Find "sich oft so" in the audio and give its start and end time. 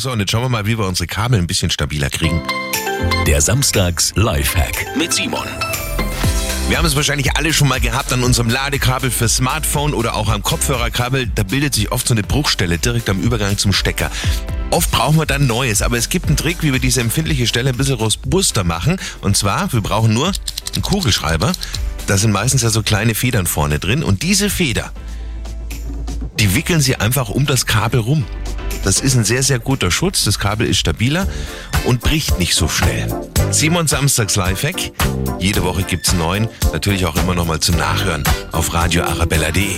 11.74-12.14